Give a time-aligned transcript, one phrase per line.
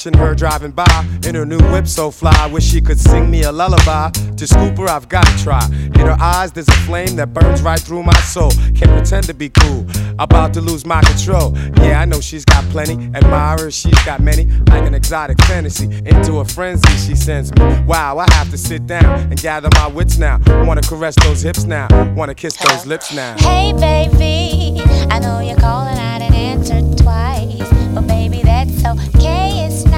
[0.00, 2.46] Watching her driving by in her new whip so fly.
[2.46, 4.10] Wish she could sing me a lullaby.
[4.10, 5.62] To scoop her, I've gotta try.
[5.70, 8.50] In her eyes, there's a flame that burns right through my soul.
[8.74, 9.86] Can't pretend to be cool.
[10.18, 11.54] About to lose my control.
[11.82, 13.10] Yeah, I know she's got plenty.
[13.14, 14.46] Admirers, she's got many.
[14.70, 15.84] Like an exotic fantasy.
[16.06, 17.62] Into a frenzy, she sends me.
[17.82, 20.40] Wow, I have to sit down and gather my wits now.
[20.46, 21.88] I wanna caress those hips now.
[22.14, 23.36] Wanna kiss those lips now.
[23.38, 24.80] Hey, baby.
[25.10, 27.68] I know you're calling, I didn't answer twice.
[27.94, 29.66] But baby, that's okay.
[29.66, 29.89] It's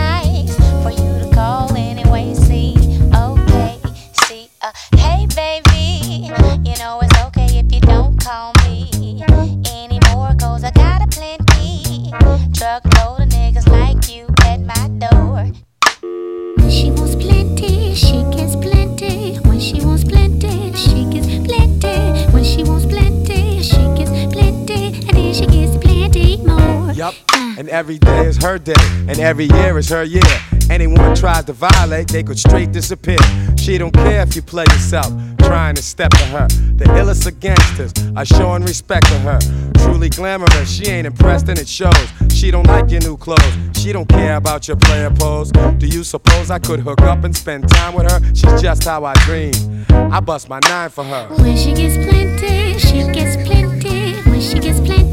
[27.33, 27.59] Yup.
[27.59, 28.75] And every day is her day,
[29.09, 30.23] and every year is her year.
[30.71, 33.19] Anyone tries to violate, they could straight disappear.
[33.59, 36.49] She don't care if you play yourself, trying to step to her.
[36.49, 39.39] The illest of gangsters are showing respect to her.
[39.79, 42.09] Truly glamorous, she ain't impressed and it shows.
[42.33, 45.51] She don't like your new clothes, she don't care about your player pose.
[45.53, 48.21] Do you suppose I could hook up and spend time with her?
[48.35, 49.53] She's just how I dream.
[49.91, 51.29] I bust my nine for her.
[51.37, 54.15] When she gets plenty, she gets plenty.
[54.31, 55.12] When she gets plenty.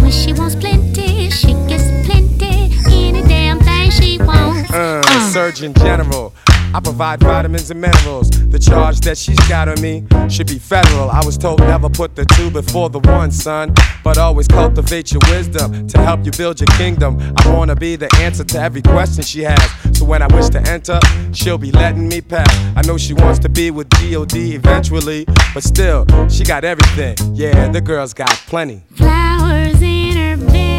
[0.00, 2.72] When she wants plenty, she gets plenty.
[2.86, 4.70] Any damn thing she wants.
[4.70, 6.32] Uh, Surgeon General.
[6.74, 8.30] I provide vitamins and minerals.
[8.30, 11.10] The charge that she's got on me should be federal.
[11.10, 13.74] I was told never put the two before the one, son.
[14.04, 17.18] But always cultivate your wisdom to help you build your kingdom.
[17.38, 19.98] I wanna be the answer to every question she has.
[19.98, 21.00] So when I wish to enter,
[21.32, 22.48] she'll be letting me pass.
[22.76, 24.54] I know she wants to be with G.O.D.
[24.54, 27.16] eventually, but still, she got everything.
[27.34, 28.84] Yeah, the girl's got plenty.
[28.94, 30.77] Flowers in her bedroom,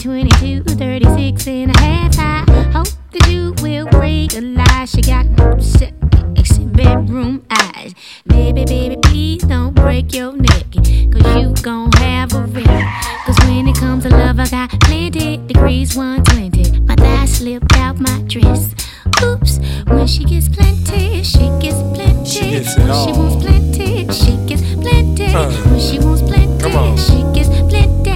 [0.00, 2.18] 22, 36 and a half.
[2.20, 5.26] I hope that you will realize she got
[5.60, 7.94] sexy bedroom eyes.
[8.26, 13.04] Baby, baby, please don't break your neck, cause you gon' have a wreck.
[13.26, 16.80] Cause when it comes to love, I got plenty degrees 120.
[16.82, 18.72] My thighs slipped out my dress.
[19.20, 22.24] Oops, when she gets plenty, she gets plenty.
[22.24, 25.34] She gets it when she wants plenty, she gets plenty.
[25.34, 28.07] Uh, when she wants plenty, she gets plenty.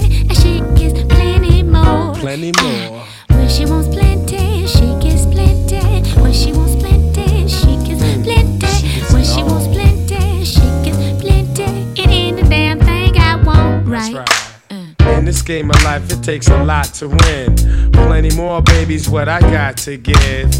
[2.22, 3.02] Plenty more.
[3.30, 5.80] When she wants plenty, she gets plenty.
[6.20, 8.22] When she wants plenty, she gets hmm.
[8.22, 9.12] plenty.
[9.12, 12.00] When she wants plenty, she gets plenty.
[12.00, 14.14] It ain't a damn thing I want, right?
[14.14, 14.60] right.
[14.70, 15.19] Uh.
[15.19, 17.56] In this game of life, it takes a lot to win.
[17.90, 20.54] Plenty more, baby's what I got to give.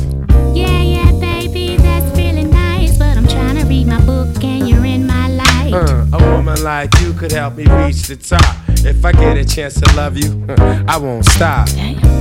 [0.57, 2.99] Yeah, yeah, baby, that's really nice.
[2.99, 4.62] But I'm trying to read my book and
[5.73, 8.57] Uh, a woman like you could help me reach the top.
[8.85, 10.45] If I get a chance to love you,
[10.87, 11.67] I won't stop.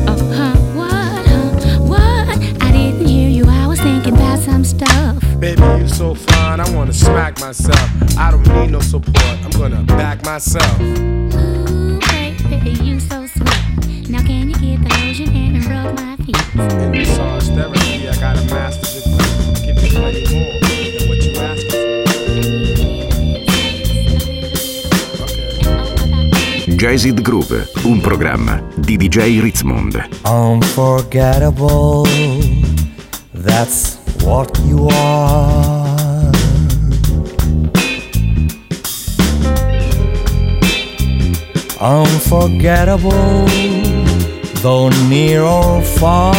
[0.07, 2.30] Oh, huh, what, huh, what?
[2.63, 5.21] I didn't hear you, I was thinking about some stuff.
[5.38, 7.90] Baby, you so fine, I wanna smack myself.
[8.18, 10.80] I don't need no support, I'm gonna back myself.
[10.80, 11.99] Ooh,
[12.47, 14.09] baby, you so sweet.
[14.09, 16.56] Now can you get the lotion and rub my feet?
[16.56, 19.73] In massage therapy, I got a master's degree.
[19.73, 20.70] Give you plenty more
[26.81, 30.09] Jazzed Groove, un programma di DJ Ritzmond.
[30.23, 32.07] Unforgettable,
[33.30, 36.31] that's what you are.
[41.80, 43.45] Unforgettable,
[44.64, 46.33] though near or far.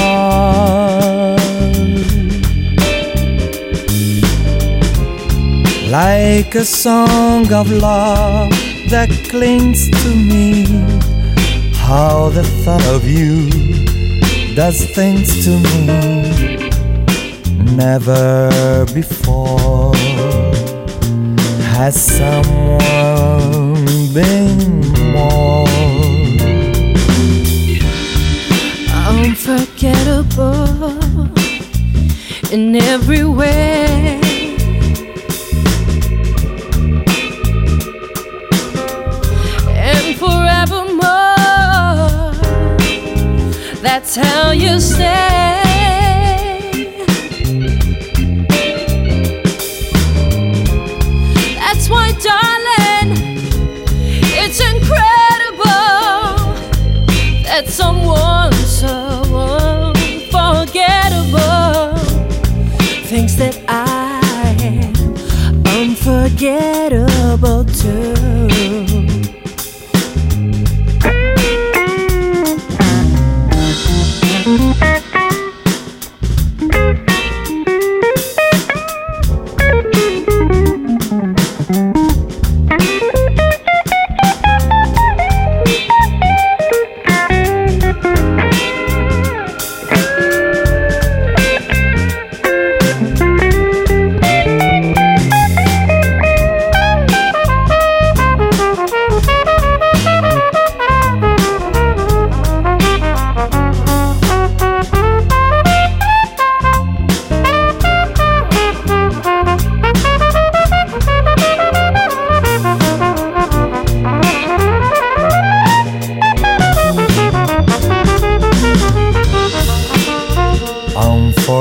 [5.89, 8.62] Like a song of love
[8.93, 10.67] that clings to me.
[11.73, 13.49] How the thought of you
[14.55, 15.87] does things to me.
[17.75, 19.97] Never before
[21.73, 23.62] has someone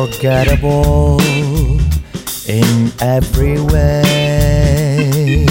[0.01, 1.19] unforgettable
[2.47, 5.45] in every way.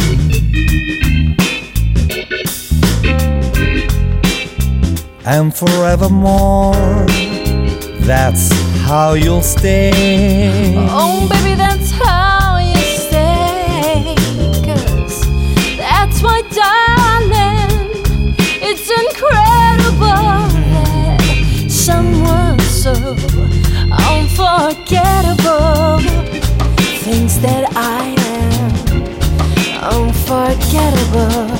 [5.25, 6.75] And forevermore,
[8.01, 8.51] that's
[8.83, 10.75] how you'll stay.
[10.91, 11.55] Oh, baby,
[30.71, 31.60] και αργό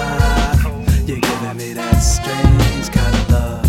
[1.53, 3.65] Me that strange kind of love.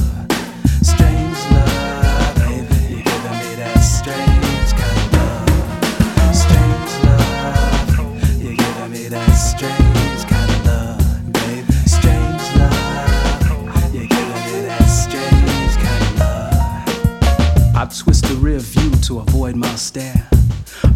[0.83, 2.95] Strange love, baby.
[2.95, 6.35] You're giving me that strange kind of love.
[6.35, 8.41] Strange love.
[8.41, 11.33] You're giving me that strange kind of love.
[11.33, 13.93] Baby, strange love.
[13.93, 17.77] You're giving me that strange kind of love.
[17.77, 20.29] I twist the rear view to avoid my stare.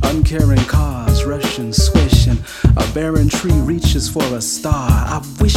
[0.05, 2.39] Uncaring cars rushing, swishing.
[2.77, 4.86] A barren tree reaches for a star.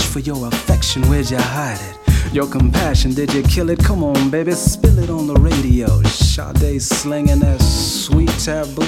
[0.10, 2.34] For your affection, where'd you hide it?
[2.34, 3.78] Your compassion, did you kill it?
[3.78, 6.02] Come on, baby, spill it on the radio.
[6.02, 8.82] Sade slinging that sweet taboo.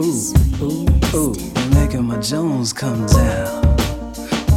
[0.00, 1.34] Ooh, ooh, ooh,
[1.74, 3.76] making my Jones come down.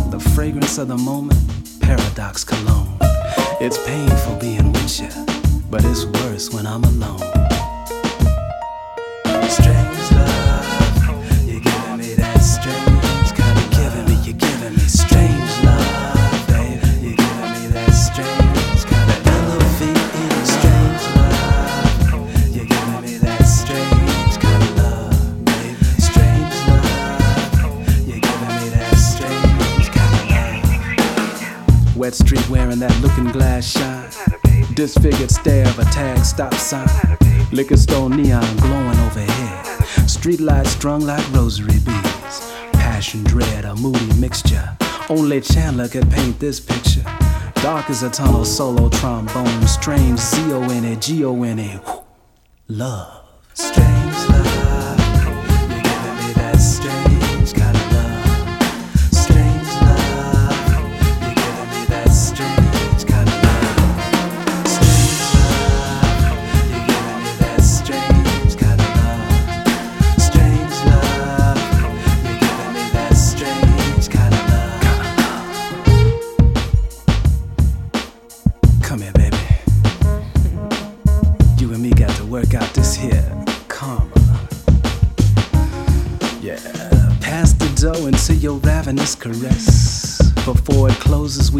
[0.10, 1.40] The fragrance of the moment,
[1.82, 2.98] paradox cologne.
[3.60, 5.10] It's painful being with you,
[5.70, 7.41] but it's worse when I'm alone.
[32.80, 34.10] That looking glass shine.
[34.74, 36.88] Disfigured stare of a tag stop sign.
[37.52, 39.66] Liquor store neon glowing overhead.
[40.08, 42.52] Streetlights strung like rosary beads.
[42.74, 44.76] Passion, dread, a moody mixture.
[45.10, 47.04] Only Chandler could paint this picture.
[47.56, 49.68] Dark as a tunnel, solo trombone.
[49.68, 51.82] Strange A.
[52.68, 53.26] Love.
[53.54, 54.01] Strange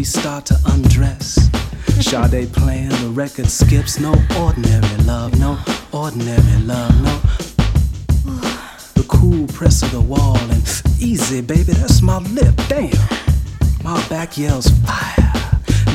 [0.02, 1.38] we start to undress.
[2.00, 4.00] Sade playing, the record skips.
[4.00, 5.56] No ordinary love, no
[5.92, 7.14] ordinary love, no.
[8.94, 10.60] The cool press of the wall and
[10.98, 12.52] easy, baby, that's my lip.
[12.68, 12.90] Damn,
[13.84, 15.32] my back yells fire.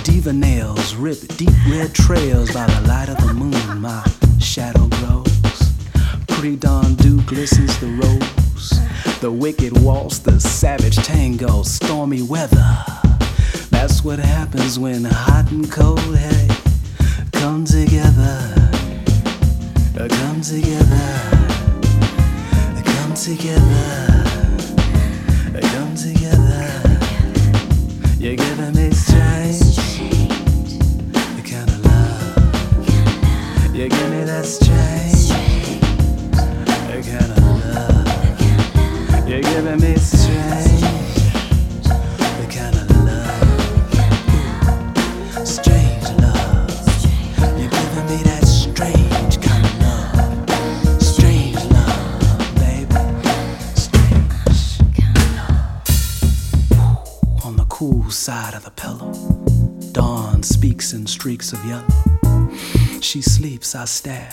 [0.04, 3.82] Diva nails rip deep red trails by the light of the moon.
[3.82, 4.06] My
[4.40, 5.74] shadow grows.
[6.30, 8.70] Pre-dawn dew glistens the rose.
[9.20, 12.97] The wicked waltz, the savage tango, stormy weather.
[13.88, 16.50] That's what happens when hot and cold, hey,
[17.32, 18.54] come together.
[19.96, 21.10] Come together.
[22.84, 24.26] Come together.
[25.72, 27.00] Come together.
[28.20, 29.78] You're giving me strange,
[31.38, 33.74] the kind of love.
[33.74, 35.30] You give me that strange,
[36.92, 39.30] the kind of love.
[39.30, 40.87] You're giving me strange,
[58.28, 59.14] side of the pillow,
[59.94, 61.88] dawn speaks in streaks of yellow.
[63.00, 64.30] She sleeps, I stare.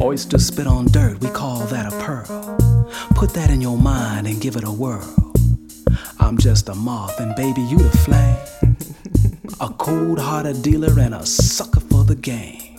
[0.00, 2.86] Oyster spit on dirt, we call that a pearl.
[3.16, 5.12] Put that in your mind and give it a whirl.
[6.20, 8.36] I'm just a moth, and baby, you the flame.
[9.60, 12.78] A cold hearted dealer and a sucker for the game.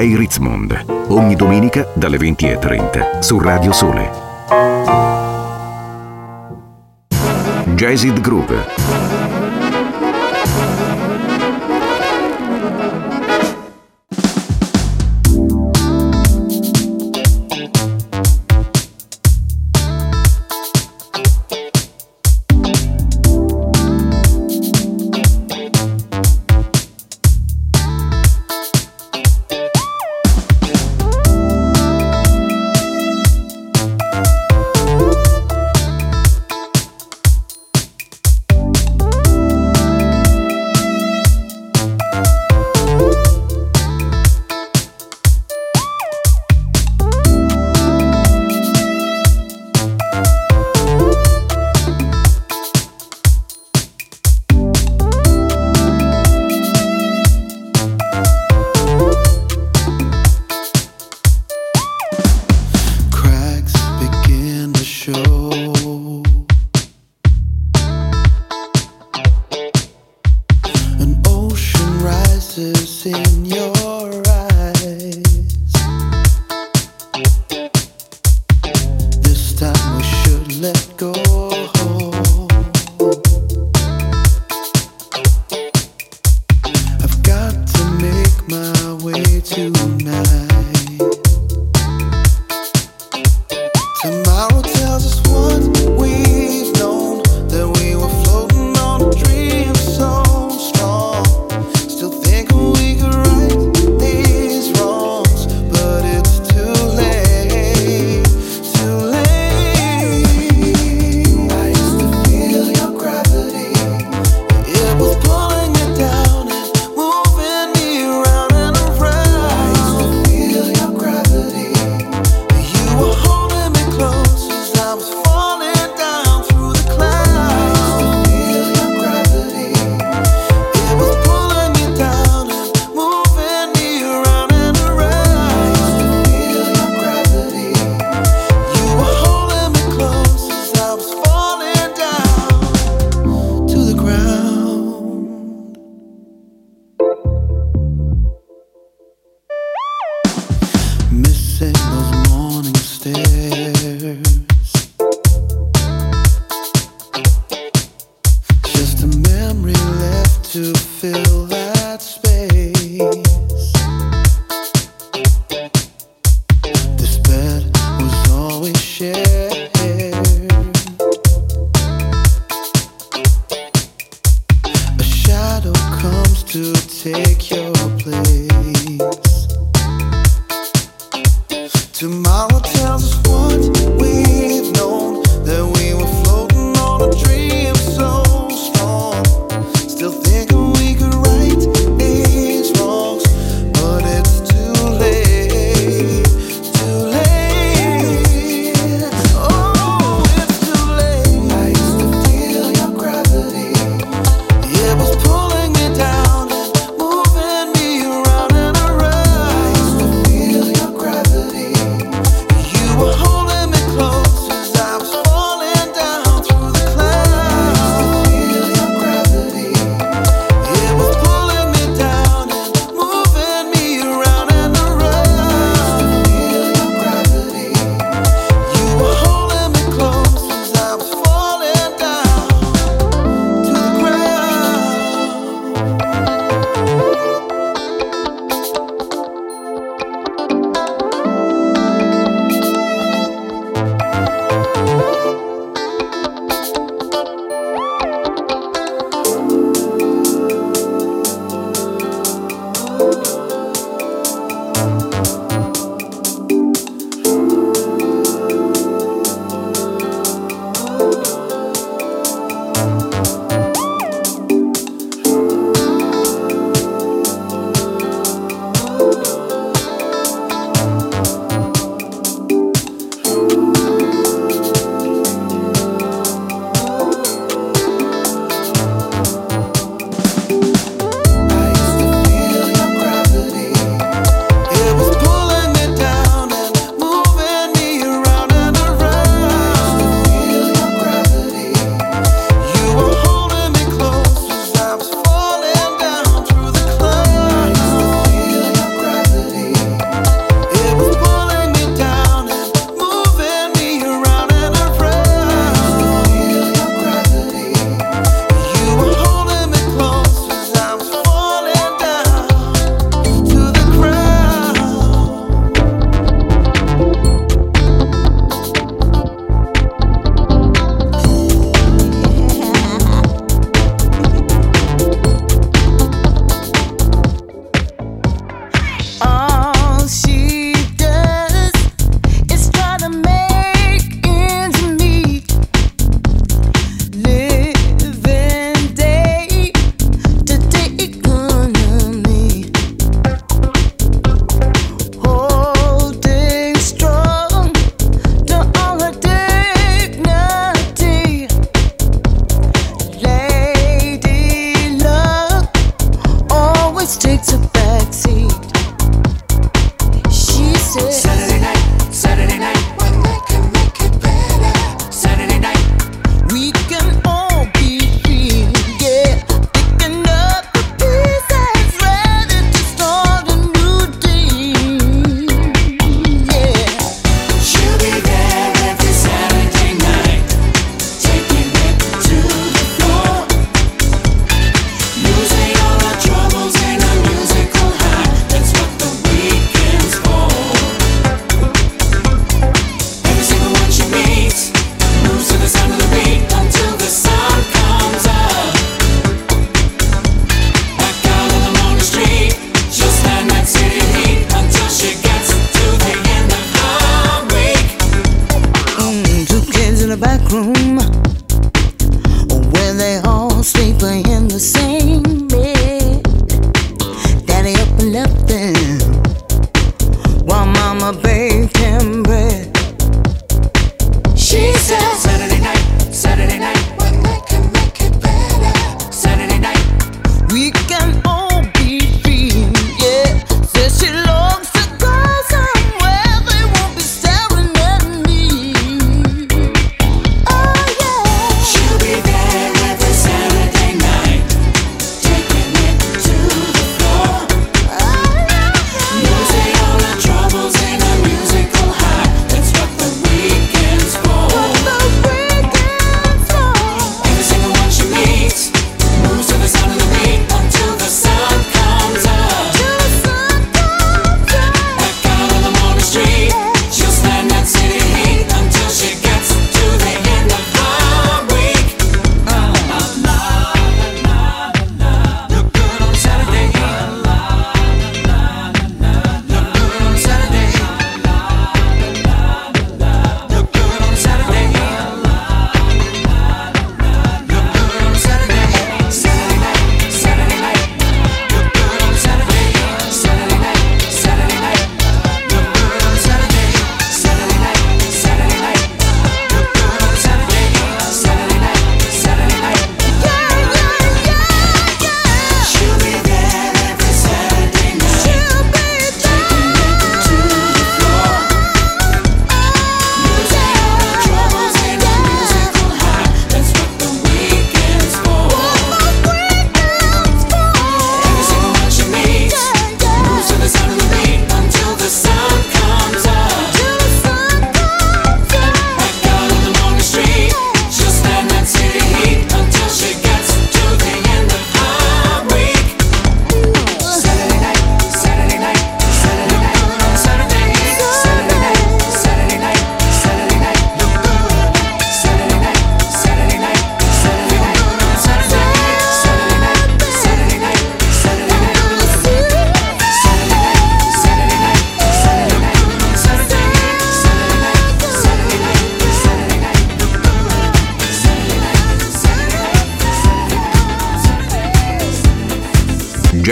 [0.00, 4.10] Ritzmond, ogni domenica dalle 20.30 su Radio Sole.
[7.74, 8.99] Jazzid Groove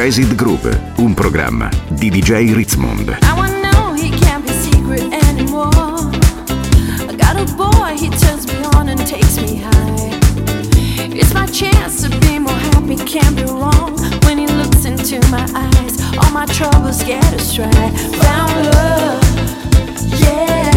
[0.08, 3.18] Resid Group, un programma di DJ Ritzmond.
[11.12, 13.98] It's my chance to be more happy, can't be wrong.
[14.24, 17.68] When he looks into my eyes All my troubles get astray.
[17.68, 19.20] Found love,
[20.22, 20.72] yeah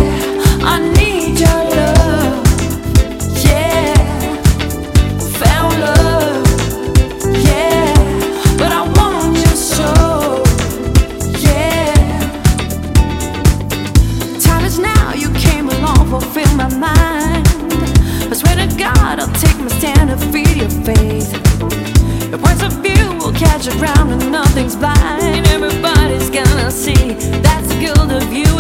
[0.62, 2.01] I need your love.
[23.68, 25.48] around and nothing's blind.
[25.48, 28.51] Everybody's gonna see that's good of you.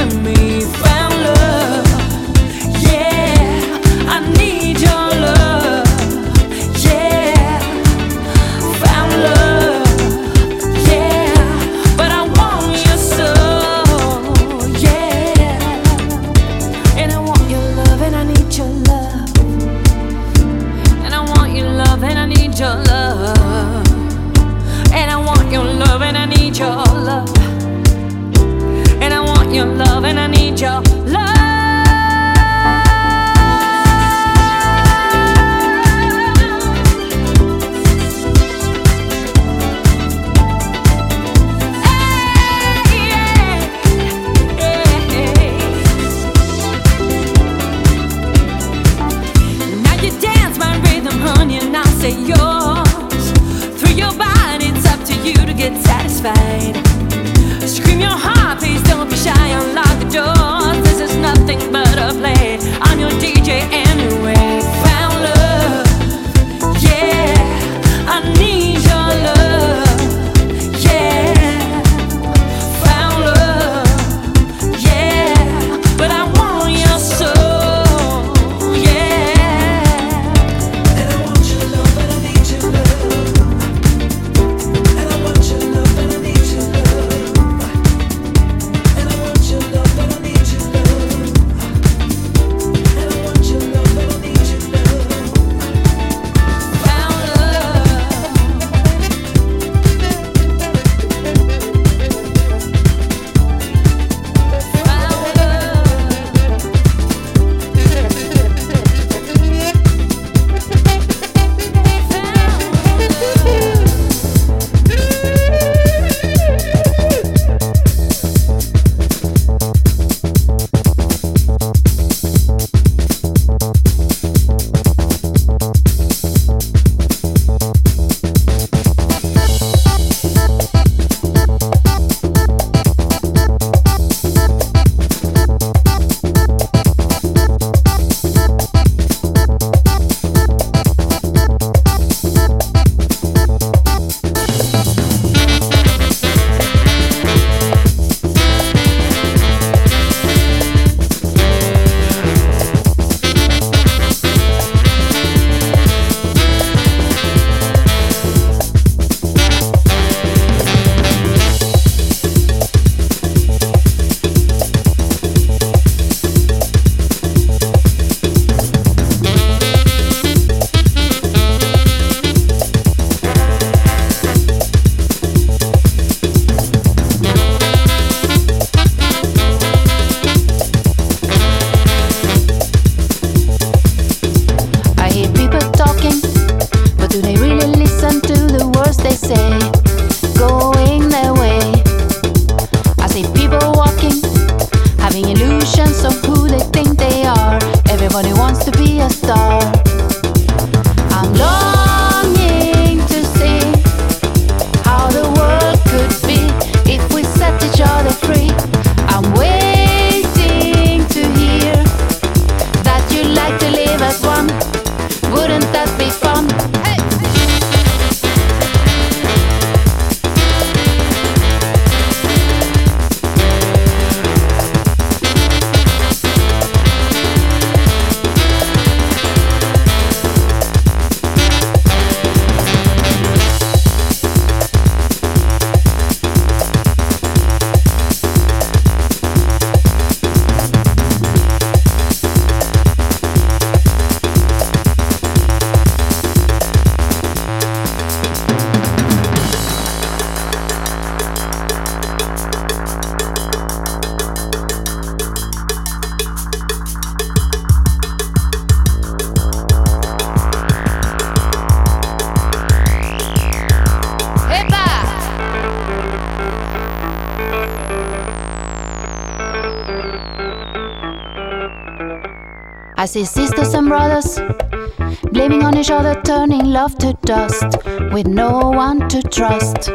[276.72, 277.78] Love to dust
[278.13, 279.89] with no one to trust.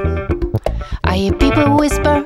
[1.05, 2.23] I hear people whisper,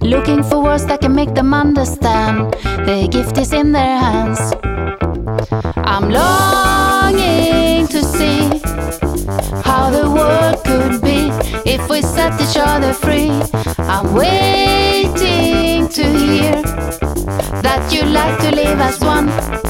[0.00, 2.52] looking for words that can make them understand.
[2.86, 4.38] The gift is in their hands.
[5.78, 8.60] I'm longing to see
[9.64, 11.30] how the world could be
[11.68, 13.32] if we set each other free.
[13.78, 16.62] I'm waiting to hear
[17.66, 19.69] that you like to live as one.